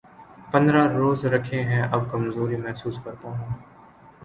پندرہ 0.51 0.83
روزے 0.97 1.27
رکھے 1.35 1.59
ہیں‘ 1.69 1.83
اب 1.93 2.01
کمزوری 2.11 2.57
محسوس 2.65 2.97
کر 3.03 3.13
تا 3.21 3.27
ہوں۔ 3.37 3.49